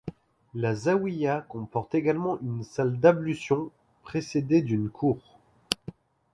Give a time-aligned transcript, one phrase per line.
[0.55, 3.69] La zaouïa comporte également une salle d'ablution
[4.03, 5.37] précédée d'une cour.